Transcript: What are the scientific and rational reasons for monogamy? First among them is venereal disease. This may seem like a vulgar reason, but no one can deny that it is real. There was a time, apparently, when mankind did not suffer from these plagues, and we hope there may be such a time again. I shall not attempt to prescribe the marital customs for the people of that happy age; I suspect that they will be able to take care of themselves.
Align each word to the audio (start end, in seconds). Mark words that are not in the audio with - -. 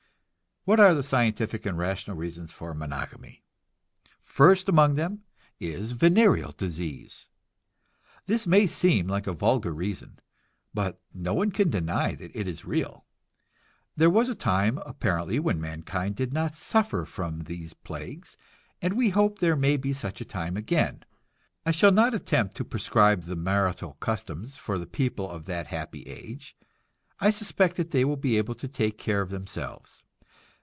What 0.63 0.79
are 0.79 0.93
the 0.93 1.01
scientific 1.01 1.65
and 1.65 1.75
rational 1.75 2.15
reasons 2.15 2.51
for 2.51 2.75
monogamy? 2.75 3.43
First 4.21 4.69
among 4.69 4.93
them 4.93 5.23
is 5.59 5.93
venereal 5.93 6.51
disease. 6.51 7.27
This 8.27 8.45
may 8.45 8.67
seem 8.67 9.07
like 9.07 9.25
a 9.25 9.33
vulgar 9.33 9.71
reason, 9.73 10.19
but 10.71 11.01
no 11.15 11.33
one 11.33 11.49
can 11.49 11.71
deny 11.71 12.13
that 12.13 12.29
it 12.35 12.47
is 12.47 12.63
real. 12.63 13.07
There 13.95 14.11
was 14.11 14.29
a 14.29 14.35
time, 14.35 14.77
apparently, 14.85 15.39
when 15.39 15.59
mankind 15.59 16.15
did 16.15 16.31
not 16.31 16.53
suffer 16.53 17.05
from 17.05 17.45
these 17.45 17.73
plagues, 17.73 18.37
and 18.83 18.93
we 18.93 19.09
hope 19.09 19.39
there 19.39 19.55
may 19.55 19.77
be 19.77 19.93
such 19.93 20.21
a 20.21 20.25
time 20.25 20.55
again. 20.55 21.03
I 21.65 21.71
shall 21.71 21.91
not 21.91 22.13
attempt 22.13 22.53
to 22.57 22.63
prescribe 22.63 23.23
the 23.23 23.35
marital 23.35 23.93
customs 23.93 24.57
for 24.57 24.77
the 24.77 24.85
people 24.85 25.27
of 25.27 25.47
that 25.47 25.65
happy 25.67 26.03
age; 26.03 26.55
I 27.19 27.31
suspect 27.31 27.77
that 27.77 27.89
they 27.89 28.05
will 28.05 28.15
be 28.15 28.37
able 28.37 28.53
to 28.53 28.67
take 28.67 28.99
care 28.99 29.21
of 29.21 29.31
themselves. 29.31 30.03